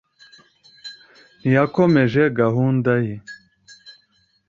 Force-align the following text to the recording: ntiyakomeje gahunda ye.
ntiyakomeje 1.39 2.21
gahunda 2.39 2.93
ye. 3.05 3.15